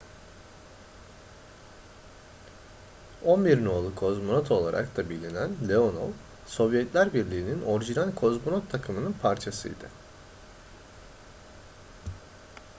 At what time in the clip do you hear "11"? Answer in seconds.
3.23-3.61